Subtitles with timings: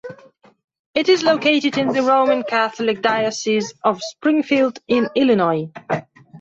[0.95, 5.69] It is located in the Roman Catholic Diocese of Springfield in Illinois.